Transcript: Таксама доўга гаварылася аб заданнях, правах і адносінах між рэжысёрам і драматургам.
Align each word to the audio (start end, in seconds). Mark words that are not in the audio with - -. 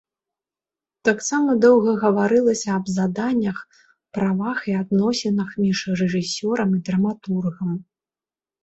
Таксама 1.09 1.49
доўга 1.65 1.93
гаварылася 2.05 2.69
аб 2.77 2.85
заданнях, 2.95 3.57
правах 4.21 4.57
і 4.73 4.77
адносінах 4.83 5.49
між 5.63 5.79
рэжысёрам 6.03 6.69
і 6.81 6.85
драматургам. 6.91 7.71